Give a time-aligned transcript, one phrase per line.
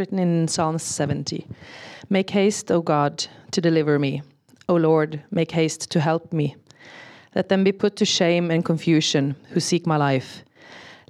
[0.00, 1.46] Written in Psalm 70.
[2.08, 4.22] Make haste, O God, to deliver me.
[4.66, 6.56] O Lord, make haste to help me.
[7.34, 10.42] Let them be put to shame and confusion who seek my life.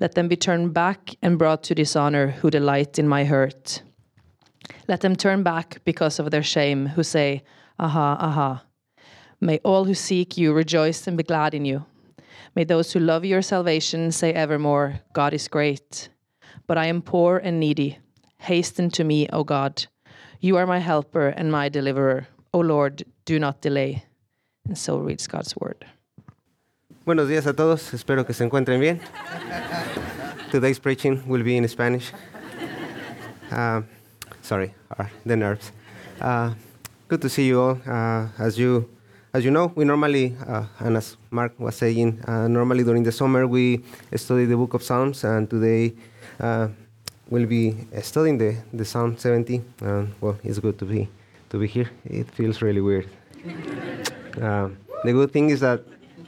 [0.00, 3.80] Let them be turned back and brought to dishonor who delight in my hurt.
[4.88, 7.44] Let them turn back because of their shame who say,
[7.78, 8.64] Aha, aha.
[9.40, 11.86] May all who seek you rejoice and be glad in you.
[12.56, 16.08] May those who love your salvation say evermore, God is great.
[16.66, 18.00] But I am poor and needy.
[18.40, 19.86] Hasten to me, O God.
[20.40, 22.26] You are my helper and my deliverer.
[22.54, 24.04] O Lord, do not delay.
[24.66, 25.84] And so reads God's word.
[27.04, 29.00] Buenos días a todos, espero que se encuentren bien.
[30.50, 32.12] Today's preaching will be in Spanish.
[33.50, 33.82] Uh,
[34.42, 35.72] sorry, uh, the nerves.
[36.20, 36.54] Uh,
[37.08, 37.78] good to see you all.
[37.86, 38.88] Uh, as you
[39.34, 43.12] as you know, we normally, uh, and as Mark was saying, uh, normally during the
[43.12, 43.84] summer we
[44.16, 45.94] study the book of Psalms, and today
[47.30, 49.62] we'll be studying the, the Psalm 70.
[49.80, 51.08] And well, it's good to be
[51.50, 51.90] to be here.
[52.04, 53.08] It feels really weird.
[54.34, 54.72] the
[55.04, 55.82] good thing is that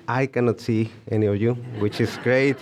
[0.08, 2.56] I cannot see any of you, which is great.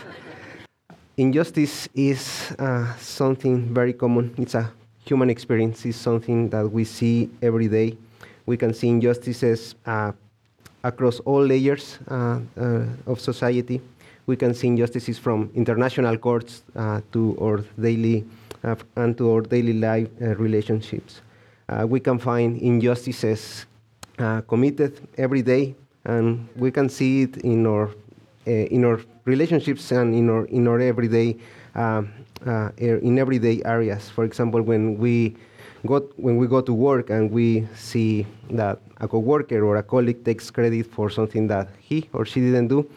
[1.17, 4.35] Injustice is uh, something very common.
[4.39, 4.71] It's a
[5.05, 5.85] human experience.
[5.85, 7.97] It's something that we see every day.
[8.47, 10.13] We can see injustices uh,
[10.83, 13.81] across all layers uh, uh, of society.
[14.31, 18.25] We can see injustices from international courts uh, to our daily
[18.95, 21.21] and to our daily life relationships.
[21.95, 23.67] we can find injustices
[24.47, 27.91] committed every day, and we can see it in our
[28.47, 31.37] in our relationships and in our in our everyday
[31.75, 32.03] uh,
[32.47, 34.09] uh, in everyday areas.
[34.11, 35.35] For example, when we
[35.87, 40.25] go when we go to work and we see that a coworker or a colleague
[40.25, 42.89] takes credit for something that he or she didn't do,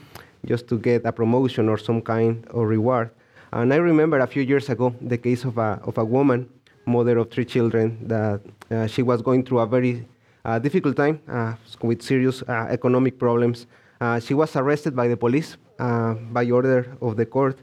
[0.45, 3.09] just to get a promotion or some kind of reward.
[3.51, 6.49] And I remember a few years ago the case of a of a woman,
[6.85, 10.05] mother of three children, that uh, she was going through a very
[10.45, 13.67] uh, difficult time uh, with serious uh, economic problems.
[14.01, 17.57] Uh, she was arrested by the police by order of the court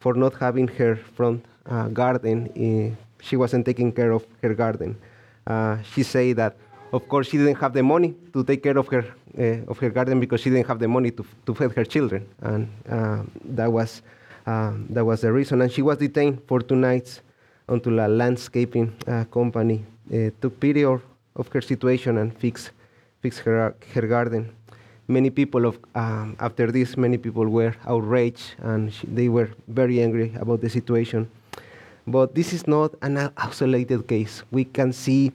[0.00, 1.44] for not having her front
[1.92, 4.96] garden she wasn't taking care of her garden.
[5.46, 6.56] Uh, she said that,
[6.92, 9.04] of course, she didn't have the money to take care of her
[9.38, 12.26] uh, of her garden because she didn't have the money to, to feed her children,
[12.42, 14.02] and uh, that was
[14.46, 15.62] um, that was the reason.
[15.62, 17.20] And she was detained for two nights
[17.68, 21.02] until a landscaping uh, company uh, took pity of,
[21.52, 22.70] her situation and fixed
[23.20, 24.54] fixed her her garden.
[25.08, 30.02] Many people of um, after this, many people were outraged and she, they were very
[30.02, 31.30] angry about the situation.
[32.06, 34.42] But this is not an isolated case.
[34.50, 35.32] We can see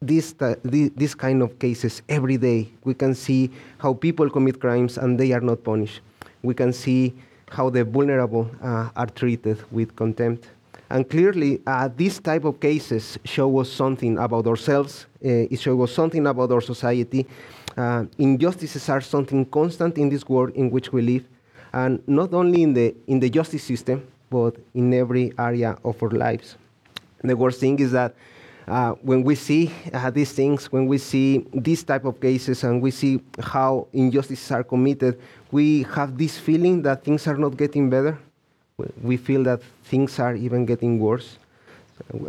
[0.00, 2.70] this, uh, this kind of cases every day.
[2.84, 6.00] We can see how people commit crimes and they are not punished.
[6.42, 7.14] We can see
[7.50, 10.48] how the vulnerable uh, are treated with contempt.
[10.88, 15.06] And clearly, uh, these type of cases show us something about ourselves.
[15.24, 17.26] Uh, it shows us something about our society.
[17.76, 21.24] Uh, injustices are something constant in this world in which we live,
[21.72, 26.10] and not only in the in the justice system, but in every area of our
[26.10, 26.56] lives.
[27.22, 28.16] The worst thing is that
[28.68, 32.80] uh, when we see uh, these things, when we see these type of cases, and
[32.80, 37.90] we see how injustices are committed, we have this feeling that things are not getting
[37.90, 38.18] better.
[39.02, 41.36] We feel that things are even getting worse.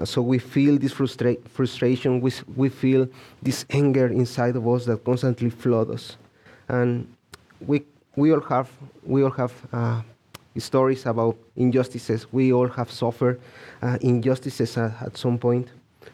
[0.04, 2.20] So we feel this frustra- frustration.
[2.20, 3.08] We, we feel
[3.42, 6.18] this anger inside of us that constantly floods us,
[6.68, 7.08] and
[7.66, 7.84] we
[8.16, 8.70] we all have
[9.04, 10.02] we all have uh,
[10.58, 12.28] stories about injustices.
[12.32, 13.40] We all have suffered
[13.82, 15.70] uh, injustices at, at, some point.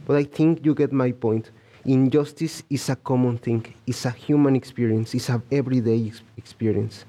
[0.05, 1.51] But I think you get my point.
[1.85, 7.05] Injustice is a common thing, it's a human experience, it's an everyday ex- experience.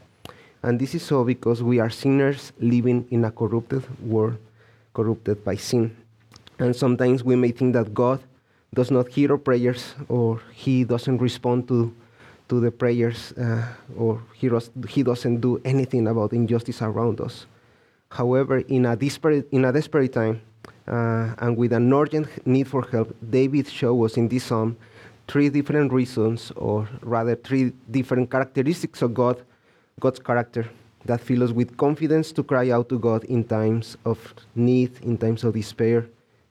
[0.62, 4.36] And this is so because we are sinners living in a corrupted world,
[4.94, 5.96] corrupted by sin.
[6.60, 8.20] And sometimes we may think that God
[8.74, 11.92] does not hear our prayers or He doesn't respond to
[12.48, 13.62] to the prayers uh,
[13.96, 14.50] or he,
[14.88, 17.46] he doesn't do anything about injustice around us.
[18.10, 20.40] However, in a desperate, in a desperate time
[20.88, 24.76] uh, and with an urgent need for help, David shows us in this psalm
[25.28, 29.44] three different reasons, or rather, three different characteristics of God,
[30.00, 30.68] God's character
[31.04, 34.18] that fill us with confidence to cry out to God in times of
[34.54, 36.06] need, in times of despair,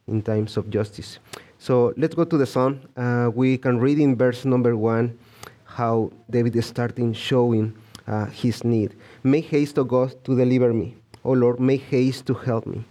[0.07, 1.19] in times of justice.
[1.59, 2.81] So let's go to the psalm.
[2.95, 5.17] Uh, we can read in verse number one
[5.65, 7.73] how David is starting showing
[8.07, 8.95] uh, his need.
[9.23, 10.95] Make haste, O God, to deliver me.
[11.23, 12.85] O Lord, make haste to help me.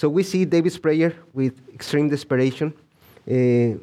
[0.00, 2.72] So we see David's prayer with extreme desperation.
[3.28, 3.76] Uh,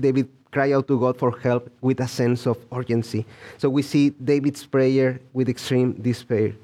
[0.00, 3.26] David cry out to God for help with a sense of urgency.
[3.58, 6.54] So we see David's prayer with extreme despair.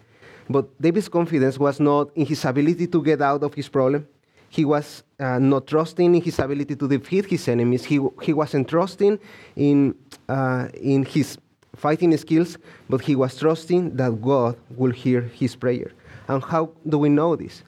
[0.49, 4.09] But David's confidence was not in his ability to get out of his problem.
[4.49, 7.85] He was uh, not trusting in his ability to defeat his enemies.
[7.85, 9.19] He, he wasn't trusting
[9.55, 9.95] in,
[10.31, 11.37] uh, in his
[11.77, 12.57] fighting skills,
[12.89, 15.93] but he was trusting that God will hear his prayer.
[16.27, 17.65] And how do we know this?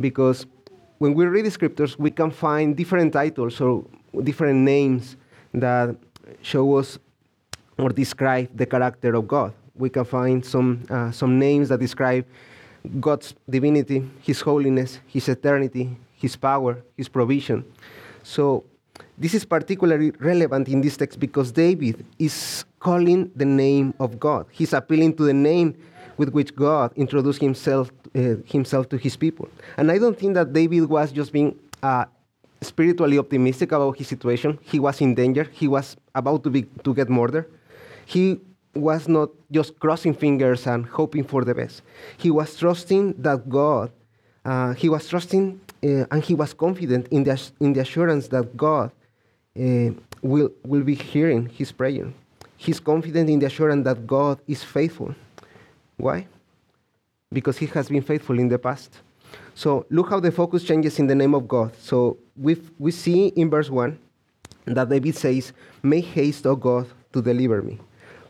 [0.00, 0.46] Because
[1.00, 3.82] when we read the scriptures, we can find different titles or
[4.22, 5.16] different names
[5.54, 5.96] that
[6.42, 6.98] show us
[7.78, 9.54] or describe the character of God.
[9.74, 12.26] We can find some, uh, some names that describe
[13.00, 17.64] God's divinity, His holiness, His eternity, His power, His provision.
[18.22, 18.64] So,
[19.16, 24.44] this is particularly relevant in this text because David is calling the name of God.
[24.50, 25.76] He's appealing to the name
[26.20, 29.48] with which God introduced himself, uh, himself to his people.
[29.78, 32.04] And I don't think that David was just being uh,
[32.60, 34.58] spiritually optimistic about his situation.
[34.72, 35.44] He was in danger.
[35.60, 37.46] He was about to, be, to get murdered.
[38.04, 38.38] He
[38.74, 41.80] was not just crossing fingers and hoping for the best.
[42.18, 43.90] He was trusting that God,
[44.44, 48.46] uh, he was trusting uh, and he was confident in the, in the assurance that
[48.58, 48.90] God
[49.58, 49.90] uh,
[50.20, 52.12] will, will be hearing his prayer.
[52.58, 55.14] He's confident in the assurance that God is faithful.
[56.00, 56.26] Why?
[57.32, 58.90] Because he has been faithful in the past.
[59.54, 61.74] So look how the focus changes in the name of God.
[61.80, 63.98] So we we see in verse 1
[64.66, 65.52] that David says,
[65.82, 67.78] Make haste, O God, to deliver me.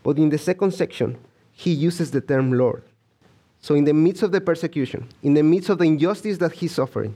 [0.03, 1.17] But in the second section,
[1.51, 2.83] he uses the term Lord.
[3.61, 6.73] So in the midst of the persecution, in the midst of the injustice that he's
[6.73, 7.15] suffering,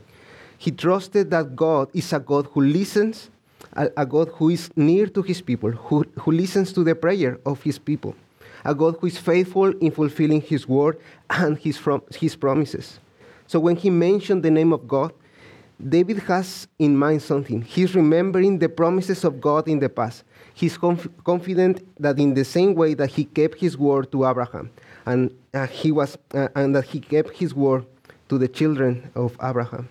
[0.58, 3.30] he trusted that God is a God who listens,
[3.74, 7.40] a, a God who is near to his people, who, who listens to the prayer
[7.46, 8.16] of his people,
[8.66, 13.00] a God who is faithful in fulfilling his word and his, from, his promises.
[13.48, 15.14] So when he mentioned the name of God,
[15.90, 17.62] David has in mind something.
[17.62, 20.24] He's remembering the promises of God in the past.
[20.54, 24.72] He's conf- confident that in the same way that he kept his word to Abraham,
[25.06, 27.86] and uh, he was, uh, and that he kept his word
[28.30, 29.90] to the children of Abraham,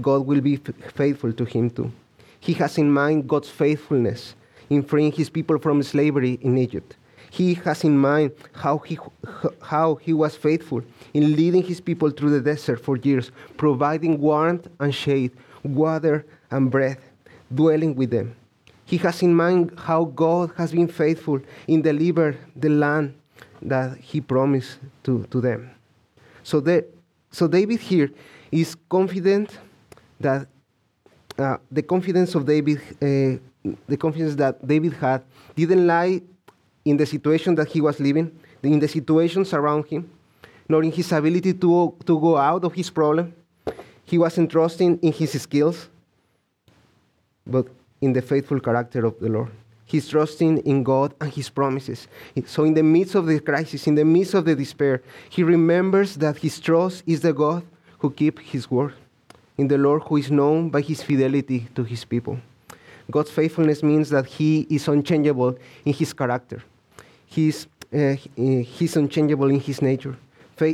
[0.00, 1.92] God will be f- faithful to him too.
[2.40, 4.34] He has in mind God's faithfulness
[4.70, 6.96] in freeing his people from slavery in Egypt.
[7.30, 8.98] He has in mind how he,
[9.62, 10.82] how he was faithful
[11.14, 15.32] in leading his people through the desert for years, providing warmth and shade,
[15.62, 16.98] water and breath,
[17.54, 18.34] dwelling with them.
[18.84, 23.14] He has in mind how God has been faithful in delivering the land
[23.62, 25.70] that he promised to, to them.
[26.42, 26.84] So, the,
[27.30, 28.10] so David here
[28.50, 29.56] is confident
[30.18, 30.48] that
[31.38, 33.38] uh, the confidence of David, uh,
[33.86, 35.22] the confidence that David had,
[35.54, 36.22] didn't lie
[36.84, 38.30] in the situation that he was living,
[38.62, 40.10] in the situations around him,
[40.68, 43.34] nor in his ability to, to go out of his problem.
[44.04, 45.88] He wasn't trusting in his skills,
[47.46, 47.66] but
[48.00, 49.50] in the faithful character of the Lord.
[49.84, 52.06] He's trusting in God and his promises.
[52.46, 56.14] So, in the midst of the crisis, in the midst of the despair, he remembers
[56.16, 57.64] that his trust is the God
[57.98, 58.94] who keeps his word,
[59.58, 62.38] in the Lord who is known by his fidelity to his people.
[63.10, 66.62] God's faithfulness means that he is unchangeable in his character.
[67.26, 70.16] He's, uh, he's unchangeable in his nature.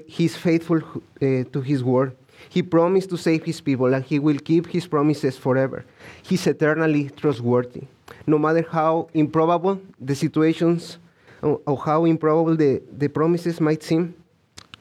[0.07, 2.17] He's faithful uh, to his word.
[2.49, 5.85] He promised to save his people, and he will keep his promises forever.
[6.23, 7.85] He's eternally trustworthy.
[8.27, 10.99] No matter how improbable the situations
[11.43, 14.15] or how improbable the, the promises might seem,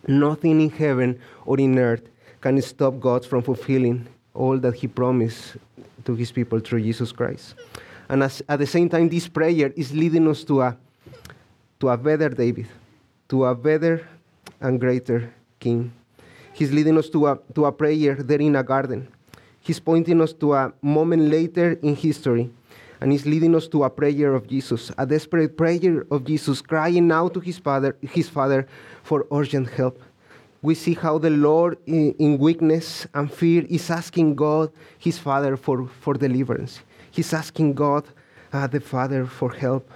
[0.07, 2.09] nothing in heaven or in earth
[2.41, 5.57] can stop God from fulfilling all that he promised
[6.05, 7.55] to his people through Jesus Christ.
[8.09, 10.77] And as, at the same time, this prayer is leading us to a,
[11.79, 12.67] to a better David,
[13.29, 14.07] to a better
[14.62, 15.91] and greater king.
[16.53, 19.07] He's leading us to a, to a prayer there in a garden.
[19.59, 22.50] He's pointing us to a moment later in history.
[23.01, 27.12] And he's leading us to a prayer of Jesus, a desperate prayer of Jesus, crying
[27.12, 28.67] out to his father, his father
[29.03, 30.01] for urgent help
[30.65, 35.88] we see how the Lord, in, weakness and fear, is asking God, his Father, for,
[36.01, 36.79] for deliverance.
[37.12, 38.03] He's asking God,
[38.51, 39.88] uh, the Father, for help.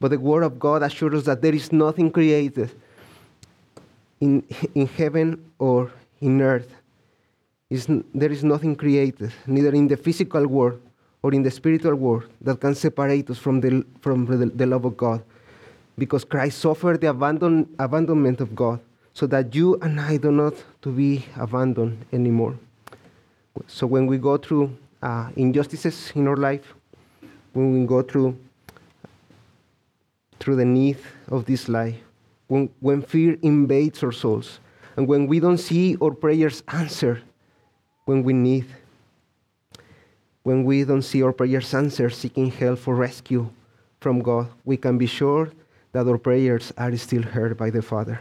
[0.00, 2.70] But the Word of God assures us that there is nothing created
[4.20, 4.42] in,
[4.74, 6.72] in heaven or in earth.
[7.68, 10.80] Is, there is nothing created, neither in the physical world
[11.22, 14.86] or in the spiritual world, that can separate us from the, from the, the love
[14.86, 15.22] of God.
[15.98, 18.80] Because Christ suffered the abandon, abandonment of God
[19.14, 22.56] so that you and I do not to be abandoned anymore.
[23.66, 26.74] So when we go through uh, injustices in our life,
[27.52, 28.36] when we go through
[30.40, 31.94] through the need of this life,
[32.48, 34.58] when, when fear invades our souls,
[34.96, 37.22] and when we don't see our prayers answered
[38.06, 38.66] when we need,
[40.42, 43.48] when we don't see our prayers answered, seeking help for rescue
[44.00, 45.52] from God, we can be sure
[45.92, 48.20] that our prayers are still heard by the Father.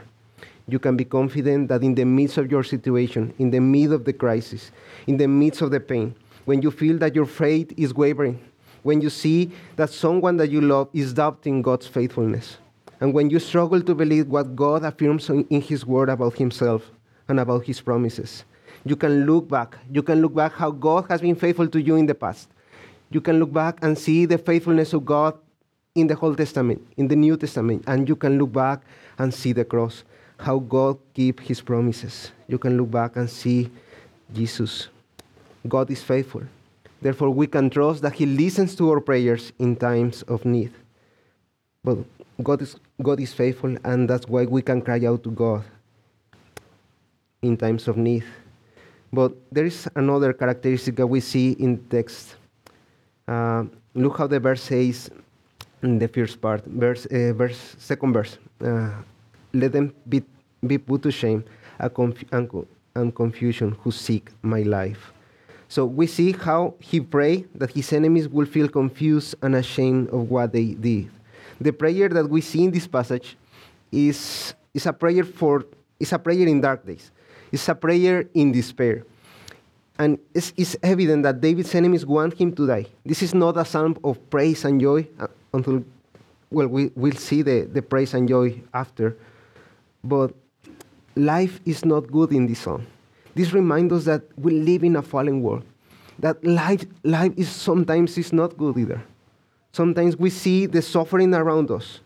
[0.68, 4.06] You can be confident that in the midst of your situation, in the midst of
[4.06, 4.72] the crisis,
[5.08, 6.16] in the midst of the pain,
[6.46, 8.40] when you feel that your faith is wavering,
[8.84, 12.58] when you see that someone that you love is doubting God's faithfulness,
[13.00, 16.90] and when you struggle to believe what God affirms in His Word about Himself
[17.28, 18.44] and about His promises,
[18.86, 19.78] you can look back.
[19.92, 22.50] You can look back how God has been faithful to you in the past.
[23.10, 25.38] You can look back and see the faithfulness of God
[25.96, 28.82] in the Old Testament, in the New Testament, and you can look back
[29.18, 30.04] and see the cross,
[30.42, 32.32] how God keep his promises.
[32.48, 33.70] You can look back and see
[34.34, 34.90] Jesus.
[35.68, 36.42] God is faithful.
[37.02, 40.72] Therefore, we can trust that he listens to our prayers in times of need.
[41.84, 41.98] But
[42.42, 45.64] God is, God is faithful, and that's why we can cry out to God
[47.42, 48.24] in times of need.
[49.14, 52.36] But there is another characteristic that we see in text.
[53.28, 55.10] Uh, look how the verse says
[55.84, 58.38] in the first part, verse, uh, verse second verse.
[58.64, 58.90] Uh,
[59.54, 60.24] Let them be,
[60.66, 61.44] be put to shame
[61.80, 62.24] and, conf-
[62.96, 65.14] and, confusion who seek my life.
[65.68, 70.30] So we see how he prayed that his enemies will feel confused and ashamed of
[70.30, 71.10] what they did.
[71.60, 73.38] The prayer that we see in this passage
[73.92, 75.66] is, is a prayer for
[76.02, 77.12] is a prayer in dark days.
[77.52, 79.06] It's a prayer in despair.
[80.00, 82.88] And it's, it's, evident that David's enemies want him to die.
[83.06, 85.84] This is not a psalm of praise and joy uh, until,
[86.50, 89.16] well, we, we'll see the, the praise and joy after.
[90.04, 90.34] But
[91.16, 92.86] life is not good in this song.
[93.36, 95.64] This reminds us that we live in a fallen world.
[96.20, 99.02] That life, life is sometimes is not good either.
[99.72, 102.02] Sometimes we see the suffering around us.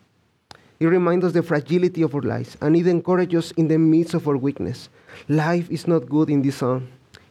[0.79, 4.13] It reminds us the fragility of our lives, and it encourages us in the midst
[4.13, 4.89] of our weakness.
[5.29, 6.87] Life is not good in this song.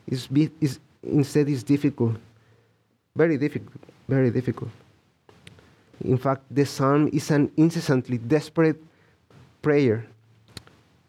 [0.06, 0.28] It's,
[0.60, 2.16] it's, instead, it's difficult.
[3.14, 3.80] Very difficult.
[4.08, 4.70] Very difficult.
[6.04, 8.82] In fact, the psalm is an incessantly desperate
[9.62, 10.06] prayer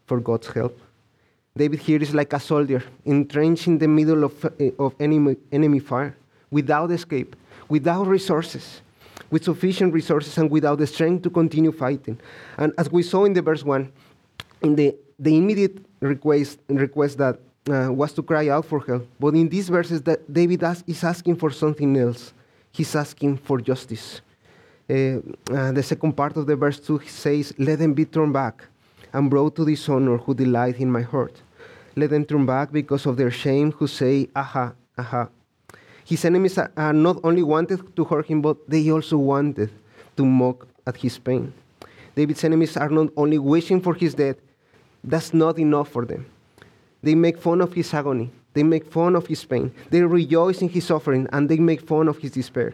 [0.05, 0.79] for God's help.
[1.57, 4.45] David here is like a soldier entrenched in the middle of,
[4.77, 6.15] of enemy, enemy fire,
[6.51, 7.35] without escape,
[7.69, 8.81] without resources,
[9.31, 12.19] with sufficient resources, and without the strength to continue fighting.
[12.57, 13.89] And as we saw in the verse 1,
[14.63, 19.07] in the, the immediate request, request that uh, was to cry out for help.
[19.17, 22.33] But in these verses, that David is asking for something else.
[22.71, 24.19] He's asking for justice.
[24.89, 25.19] Uh,
[25.49, 28.65] uh, the second part of the verse 2 says, Let them be turned back
[29.15, 31.41] and brought to dishonor who delight in my hurt.
[31.95, 35.29] Let them turn back because of their shame who say, Aha, aha.
[36.03, 39.71] His enemies are, not only wanted to hurt him, but they also wanted
[40.17, 41.53] to mock at his pain.
[42.15, 44.35] David's enemies are not only wishing for his death,
[45.03, 46.25] that's not enough for them.
[47.01, 48.31] They make fun of his agony.
[48.53, 49.71] They make fun of his pain.
[49.89, 52.73] They rejoice in his suffering and they make fun of his despair.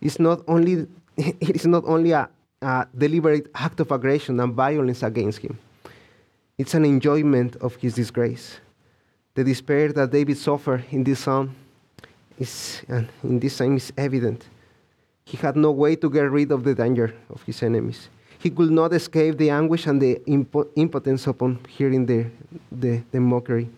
[0.00, 2.28] It's not only, it is not only a,
[2.60, 5.58] a deliberate act of aggression and violence against him,
[6.56, 8.58] it's an enjoyment of his disgrace.
[9.34, 11.54] The despair that David suffered in this psalm
[12.38, 14.44] is, and in this psalm is evident.
[15.24, 18.08] He had no way to get rid of the danger of his enemies.
[18.40, 22.26] He could not escape the anguish and the impo- impotence upon hearing the,
[22.72, 23.68] the, the mockery.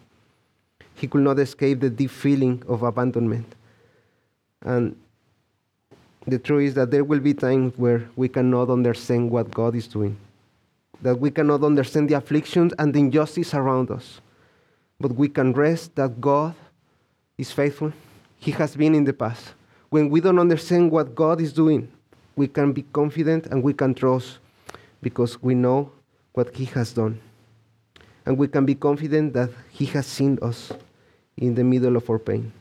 [0.94, 3.54] He could not escape the deep feeling of abandonment.
[4.62, 4.96] And
[6.26, 9.86] the truth is that there will be times where we cannot understand what God is
[9.86, 10.16] doing,
[11.02, 14.20] that we cannot understand the afflictions and the injustice around us.
[14.98, 16.54] But we can rest that God
[17.38, 17.92] is faithful.
[18.38, 19.54] He has been in the past.
[19.88, 21.90] When we don't understand what God is doing,
[22.36, 24.38] we can be confident and we can trust
[25.02, 25.90] because we know
[26.32, 27.20] what He has done.
[28.26, 30.70] And we can be confident that He has seen us
[31.36, 32.52] in the middle of our pain.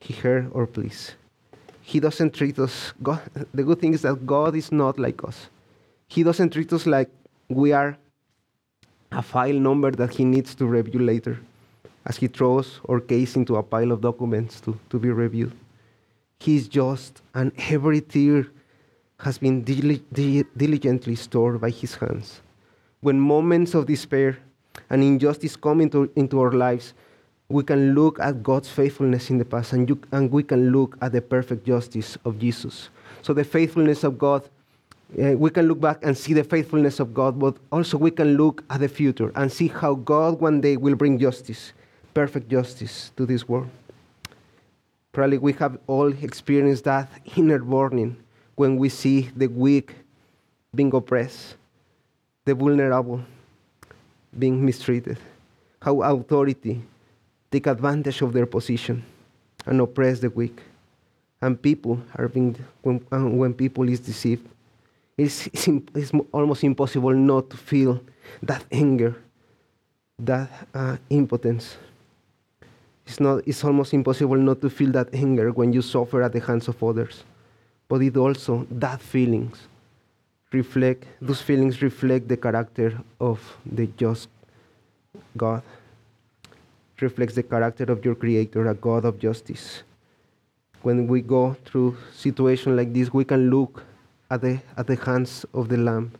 [0.00, 1.14] He heard our pleas.
[1.86, 3.22] He doesn't treat us, God,
[3.54, 5.48] the good thing is that God is not like us.
[6.08, 7.08] He doesn't treat us like
[7.48, 7.96] we are
[9.12, 11.38] a file number that He needs to review later
[12.04, 15.52] as He throws our case into a pile of documents to, to be reviewed.
[16.40, 18.48] He's just, and every tear
[19.20, 22.40] has been diligently stored by his hands.
[23.00, 24.38] When moments of despair
[24.90, 26.94] and injustice come into, into our lives,
[27.48, 30.96] we can look at God's faithfulness in the past and, you, and we can look
[31.00, 32.88] at the perfect justice of Jesus.
[33.22, 34.48] So, the faithfulness of God,
[35.22, 38.36] uh, we can look back and see the faithfulness of God, but also we can
[38.36, 41.72] look at the future and see how God one day will bring justice,
[42.14, 43.68] perfect justice to this world.
[45.12, 48.16] Probably we have all experienced that inner burning
[48.56, 49.94] when we see the weak
[50.74, 51.56] being oppressed,
[52.44, 53.22] the vulnerable
[54.38, 55.18] being mistreated,
[55.80, 56.82] how authority
[57.50, 59.04] take advantage of their position
[59.66, 60.60] and oppress the weak,
[61.40, 64.46] and people are being when, when people is deceived.
[65.16, 68.00] It's, it's, it's almost impossible not to feel
[68.42, 69.16] that anger
[70.18, 71.76] that uh, impotence.
[73.06, 76.40] It's, not, it's almost impossible not to feel that anger when you suffer at the
[76.40, 77.22] hands of others.
[77.88, 79.68] But it also, that feelings
[80.52, 84.28] reflect, those feelings reflect the character of the just
[85.36, 85.62] God.
[87.00, 89.82] Reflects the character of your Creator, a God of justice.
[90.82, 93.84] When we go through situations like this, we can look
[94.30, 96.12] at the, at the hands of the Lamb.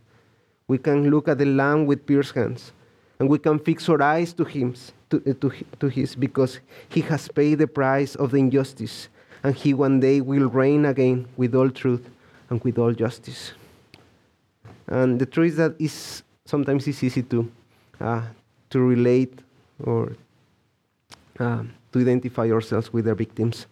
[0.68, 2.72] We can look at the Lamb with pierced hands,
[3.18, 4.74] and we can fix our eyes to Him,
[5.10, 9.08] to, to, to His, because He has paid the price of the injustice,
[9.42, 12.10] and He one day will reign again with all truth
[12.50, 13.52] and with all justice.
[14.88, 17.50] And the truth is that is sometimes it's easy to
[18.00, 18.22] uh,
[18.70, 19.40] to relate
[19.82, 20.12] or
[21.38, 21.62] uh,
[21.92, 23.66] to identify ourselves with the victims.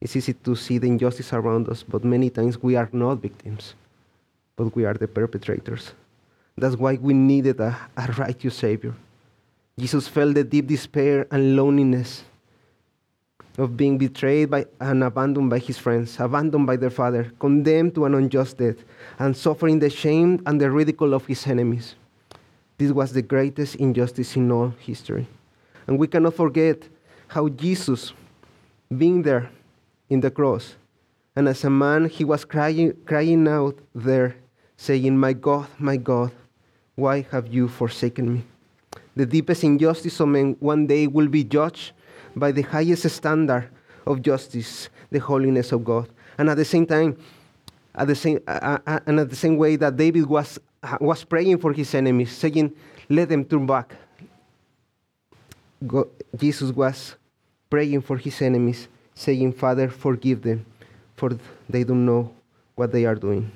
[0.00, 3.74] It's easy to see the injustice around us, but many times we are not victims,
[4.56, 5.92] but we are the perpetrators.
[6.56, 8.94] That's why we needed a, a righteous Savior.
[9.78, 12.24] Jesus felt the deep despair and loneliness
[13.58, 18.04] of being betrayed by and abandoned by his friends, abandoned by their father, condemned to
[18.04, 18.76] an unjust death,
[19.18, 21.94] and suffering the shame and the ridicule of his enemies.
[22.78, 25.26] This was the greatest injustice in all history.
[25.86, 26.82] And we cannot forget
[27.28, 28.12] how Jesus,
[28.96, 29.50] being there
[30.08, 30.76] in the cross,
[31.34, 34.36] and as a man, he was crying, crying out there,
[34.76, 36.32] saying, My God, my God,
[36.94, 38.44] why have you forsaken me?
[39.14, 41.92] The deepest injustice of men one day will be judged
[42.34, 43.68] by the highest standard
[44.06, 46.08] of justice, the holiness of God.
[46.38, 47.18] And at the same time,
[47.94, 51.24] at the same, uh, uh, and at the same way that David was, uh, was
[51.24, 52.74] praying for his enemies, saying,
[53.08, 53.94] Let them turn back.
[55.84, 56.06] God,
[56.36, 57.16] Jesus was
[57.68, 60.64] praying for his enemies, saying, Father, forgive them,
[61.16, 61.36] for
[61.68, 62.32] they don't know
[62.74, 63.50] what they are doing.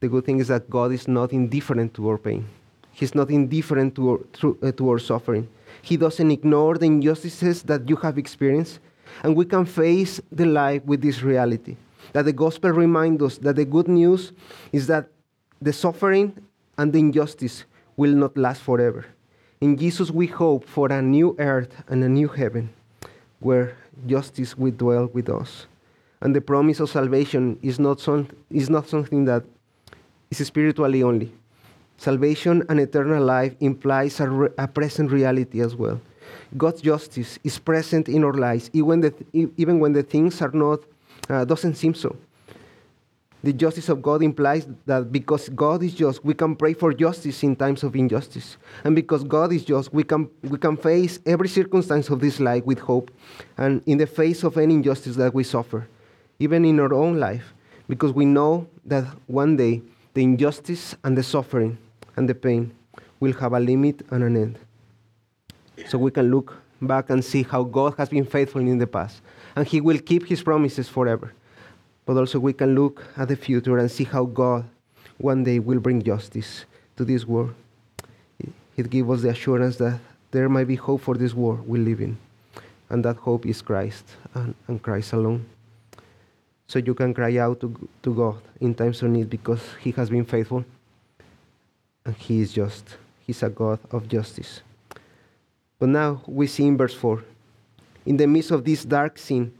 [0.00, 2.46] The good thing is that God is not indifferent to our pain.
[2.92, 5.48] He's not indifferent to our, to, uh, to our suffering.
[5.82, 8.80] He doesn't ignore the injustices that you have experienced.
[9.22, 11.76] And we can face the life with this reality
[12.12, 14.32] that the gospel reminds us that the good news
[14.72, 15.08] is that
[15.60, 16.34] the suffering
[16.78, 17.64] and the injustice
[17.96, 19.06] will not last forever.
[19.60, 22.70] In Jesus, we hope for a new earth and a new heaven
[23.40, 25.66] where justice will dwell with us.
[26.22, 29.44] And the promise of salvation is not, some, is not something that
[30.30, 31.30] is spiritually only.
[31.98, 36.00] Salvation and eternal life implies a, re- a present reality as well.
[36.56, 40.80] God's justice is present in our lives, even, the, even when the things are not,
[41.28, 42.16] uh, doesn't seem so.
[43.42, 47.42] The justice of God implies that because God is just, we can pray for justice
[47.42, 48.58] in times of injustice.
[48.84, 52.64] And because God is just, we can, we can face every circumstance of this life
[52.66, 53.10] with hope
[53.56, 55.88] and in the face of any injustice that we suffer,
[56.38, 57.54] even in our own life,
[57.88, 59.80] because we know that one day
[60.12, 61.78] the injustice and the suffering
[62.16, 62.72] and the pain
[63.20, 64.58] will have a limit and an end.
[65.88, 69.22] So we can look back and see how God has been faithful in the past,
[69.56, 71.32] and He will keep His promises forever.
[72.10, 74.64] But also we can look at the future and see how God
[75.18, 76.64] one day will bring justice
[76.96, 77.54] to this world.
[78.76, 80.00] It gives us the assurance that
[80.32, 82.18] there might be hope for this world we live in,
[82.88, 85.46] and that hope is Christ and, and Christ alone.
[86.66, 90.10] So you can cry out to, to God in times of need because He has
[90.10, 90.64] been faithful
[92.04, 92.96] and He is just.
[93.24, 94.62] He's a God of justice.
[95.78, 97.22] But now we see in verse 4
[98.04, 99.52] in the midst of this dark scene,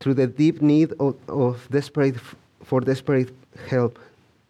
[0.00, 2.16] through the deep need of, of desperate,
[2.62, 3.34] for desperate
[3.68, 3.98] help,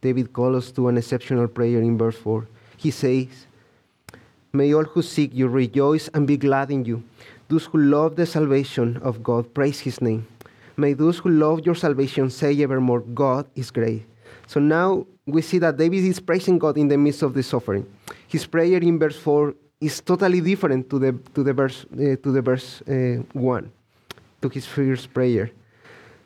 [0.01, 2.47] David calls to an exceptional prayer in verse 4.
[2.77, 3.47] He says,
[4.53, 7.03] May all who seek you rejoice and be glad in you.
[7.49, 10.27] Those who love the salvation of God praise his name.
[10.77, 14.05] May those who love your salvation say evermore, God is great.
[14.47, 17.87] So now we see that David is praising God in the midst of the suffering.
[18.29, 22.33] His prayer in verse 4 is totally different to the, to the verse, uh, to
[22.33, 23.73] the verse uh, 1
[24.43, 25.51] to his first prayer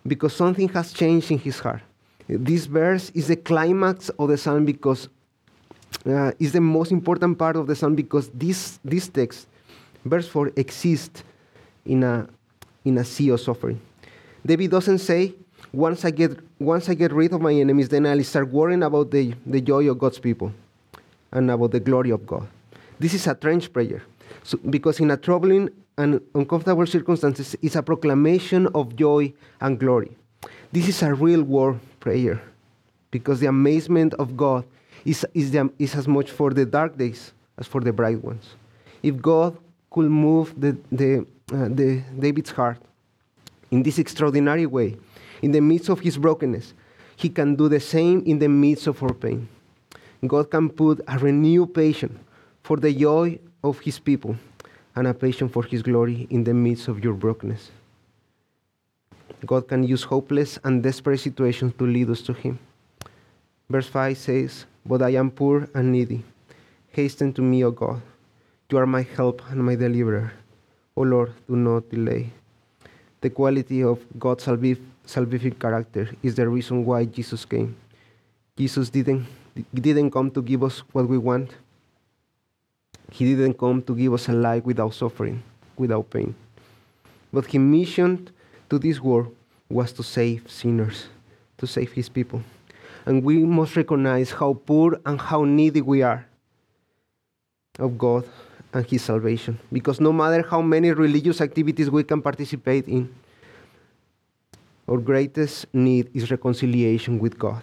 [0.07, 1.83] because something has changed in his heart.
[2.29, 5.09] This verse is the climax of the psalm because
[6.07, 9.47] uh, is the most important part of the psalm because this, this text,
[10.05, 11.23] verse 4, exists
[11.85, 12.29] in a,
[12.85, 13.81] in a sea of suffering.
[14.45, 15.35] David doesn't say,
[15.73, 19.11] once I get, once I get rid of my enemies, then I'll start worrying about
[19.11, 20.53] the, the joy of God's people
[21.31, 22.47] and about the glory of God.
[22.99, 24.03] This is a trench prayer.
[24.43, 30.11] So, because in a troubling and uncomfortable circumstances is a proclamation of joy and glory.
[30.73, 32.43] This is a real war prayer
[33.11, 34.65] because the amazement of God
[35.05, 38.55] is, is, the, is as much for the dark days as for the bright ones.
[39.03, 39.57] If God
[39.91, 42.79] could move the, the, uh, the David's heart
[43.71, 44.97] in this extraordinary way,
[45.43, 46.73] in the midst of his brokenness,
[47.17, 49.49] he can do the same in the midst of our pain.
[50.27, 52.19] God can put a renewed passion
[52.63, 54.37] for the joy of his people
[54.97, 57.71] and a passion for his glory in the midst of your brokenness.
[59.47, 62.59] God can use hopeless and desperate situations to lead us to him.
[63.69, 66.23] Verse 5 says, But I am poor and needy.
[66.91, 68.03] Hasten to me, O God.
[68.71, 70.33] You are my help and my deliverer.
[70.97, 72.31] O Lord, do not delay.
[73.21, 77.77] The quality of God's salvific, salvific character is the reason why Jesus came.
[78.57, 79.27] Jesus didn't,
[79.75, 81.51] didn't come to give us what we want.
[83.13, 85.43] He didn't come to give us a life without suffering,
[85.77, 86.35] without pain.
[87.31, 88.31] But his mission
[88.71, 89.35] to this world
[89.69, 91.09] was to save sinners,
[91.59, 92.43] to save his people.
[93.05, 96.25] And we must recognize how poor and how needy we are
[97.79, 98.25] of God
[98.73, 99.59] and his salvation.
[99.71, 103.13] Because no matter how many religious activities we can participate in,
[104.89, 107.63] our greatest need is reconciliation with God.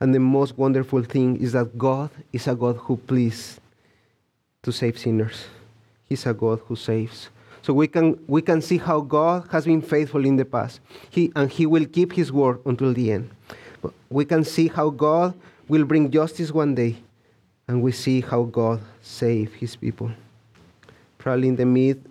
[0.00, 3.60] And the most wonderful thing is that God is a God who pleases
[4.62, 5.46] to save sinners.
[6.08, 7.28] He's a God who saves.
[7.62, 10.80] So we can, we can see how God has been faithful in the past.
[11.10, 13.30] He, and He will keep His word until the end.
[13.82, 15.34] But we can see how God
[15.68, 16.96] will bring justice one day.
[17.66, 20.10] And we see how God saved His people.
[21.18, 22.02] Probably in the, mid,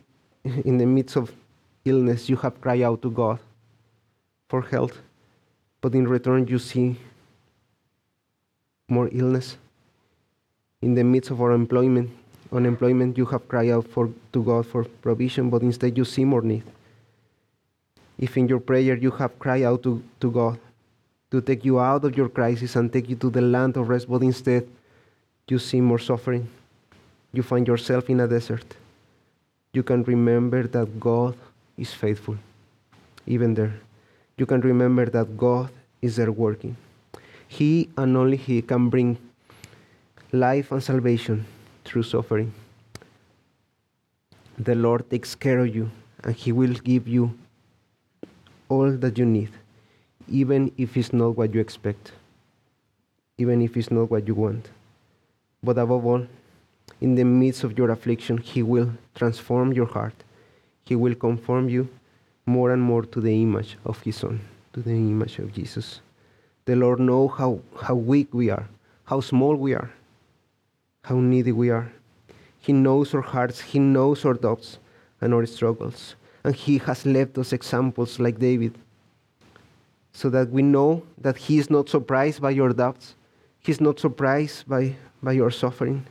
[0.43, 1.33] in the midst of
[1.85, 3.39] illness, you have cried out to God
[4.49, 4.99] for health.
[5.81, 6.97] But in return, you see
[8.87, 9.57] more illness.
[10.81, 12.11] In the midst of our employment,
[12.51, 16.41] unemployment, you have cried out for, to God for provision, but instead you see more
[16.41, 16.63] need.
[18.17, 20.59] If in your prayer you have cried out to, to God
[21.31, 24.09] to take you out of your crisis and take you to the land of rest,
[24.09, 24.67] but instead
[25.47, 26.47] you see more suffering,
[27.33, 28.75] you find yourself in a desert,
[29.73, 31.35] you can remember that God
[31.77, 32.37] is faithful,
[33.25, 33.73] even there.
[34.37, 35.69] You can remember that God
[36.01, 36.77] is there working.
[37.47, 39.17] He and only He can bring
[40.31, 41.45] life and salvation
[41.87, 42.53] through suffering.
[44.59, 45.89] The Lord takes care of you,
[46.23, 47.37] and He will give you
[48.69, 49.49] all that you need,
[50.27, 52.11] even if it's not what you expect,
[53.37, 54.69] even if it's not what you want.
[55.63, 56.27] But above all,
[56.99, 60.15] in the midst of your affliction, He will transform your heart.
[60.85, 61.87] He will conform you
[62.45, 64.39] more and more to the image of His Son,
[64.73, 66.01] to the image of Jesus.
[66.65, 68.67] The Lord knows how, how weak we are,
[69.05, 69.91] how small we are,
[71.07, 71.89] how needy we are.
[72.59, 74.77] He knows our hearts, He knows our doubts
[75.21, 76.15] and our struggles.
[76.43, 78.77] And He has left us examples like David
[80.11, 83.15] so that we know that He is not surprised by your doubts,
[83.59, 86.05] He's not surprised by, by your suffering,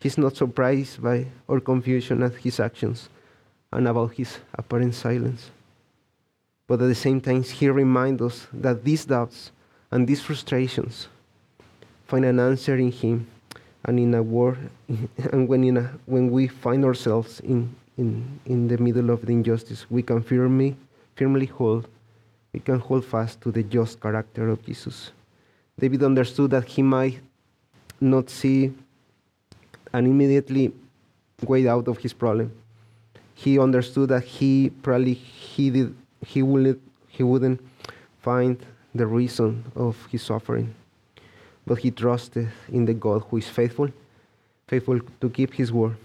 [0.00, 3.08] He's not surprised by our confusion at His actions
[3.72, 5.50] and about His apparent silence.
[6.66, 9.50] But at the same time, He reminds us that these doubts
[9.90, 11.08] and these frustrations
[12.06, 13.28] find an answer in Him
[13.86, 14.58] and in a war
[15.32, 19.32] and when in a, when we find ourselves in, in, in the middle of the
[19.32, 20.76] injustice we can firmly
[21.14, 21.88] firmly hold
[22.52, 25.12] we can hold fast to the just character of jesus.
[25.78, 27.20] David understood that he might
[28.00, 28.72] not see
[29.92, 30.72] an immediately
[31.46, 32.50] way out of his problem.
[33.34, 35.94] He understood that he probably he did
[36.24, 37.60] he wouldn't he wouldn't
[38.22, 38.58] find
[38.94, 40.74] the reason of his suffering
[41.66, 43.88] but he trusted in the God who is faithful,
[44.68, 45.96] faithful to keep his word,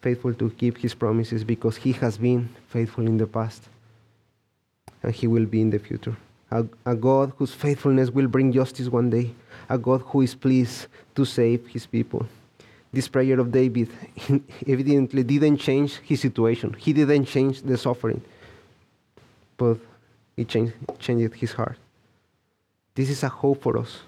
[0.00, 3.68] faithful to keep his promises because he has been faithful in the past
[5.02, 6.16] and he will be in the future.
[6.50, 9.32] A, a, God whose faithfulness will bring justice one day,
[9.68, 12.26] a God who is pleased to save his people.
[12.90, 13.90] This prayer of David
[14.66, 18.22] evidently didn't change his situation, he didn't change the suffering,
[19.58, 19.76] but
[20.38, 21.76] it changed, changed his heart.
[22.94, 24.00] This is a hope for us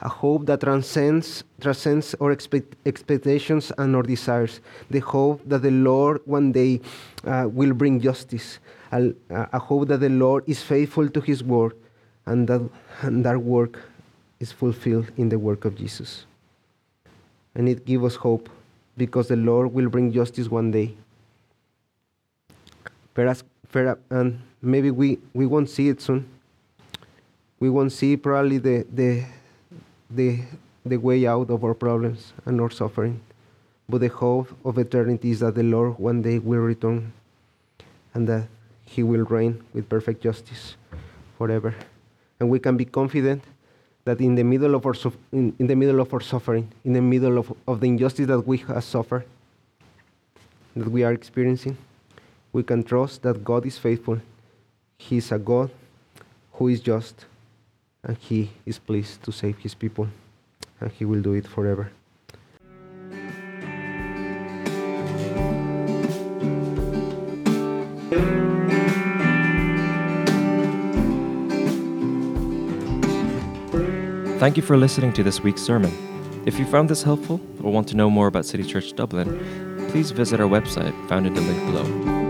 [0.00, 4.60] a hope that transcends, transcends our expect, expectations and our desires.
[4.90, 6.80] The hope that the Lord one day
[7.24, 8.58] uh, will bring justice.
[8.92, 11.74] A, a, hope that the Lord is faithful to his word
[12.26, 12.68] and that,
[13.00, 13.80] and that work
[14.38, 16.26] is fulfilled in the work of Jesus.
[17.54, 18.50] And it gives us hope
[18.96, 20.94] because the Lord will bring justice one day.
[23.14, 26.28] Perhaps, perhaps, and maybe we, we won't see it soon.
[27.58, 29.24] We won't see probably the, the,
[30.10, 30.40] the,
[30.84, 33.20] the way out of our problems and our suffering.
[33.88, 37.12] But the hope of eternity is that the Lord one day will return
[38.14, 38.48] and that
[38.84, 40.76] he will reign with perfect justice
[41.38, 41.74] forever.
[42.40, 43.42] And we can be confident
[44.04, 44.94] that in the middle of our,
[45.32, 48.40] in, in the middle of our suffering, in the middle of, of the injustice that
[48.40, 49.24] we have suffered,
[50.76, 51.76] that we are experiencing,
[52.52, 54.20] we can trust that God is faithful.
[54.98, 55.70] He is a God
[56.52, 57.26] who is just
[58.06, 60.08] and he is pleased to save his people,
[60.80, 61.90] and he will do it forever.
[74.38, 75.90] Thank you for listening to this week's sermon.
[76.46, 80.12] If you found this helpful or want to know more about City Church Dublin, please
[80.12, 82.25] visit our website found in the link below.